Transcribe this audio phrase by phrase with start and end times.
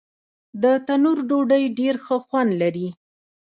[0.63, 2.87] د تندور ډوډۍ ډېر ښه خوند لري.